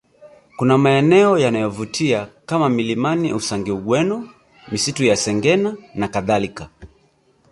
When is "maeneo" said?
0.77-1.37